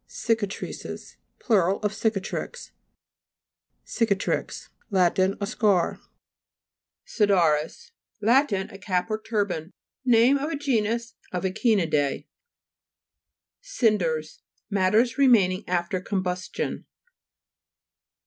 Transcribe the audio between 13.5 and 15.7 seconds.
150). CINDERS Matters remaining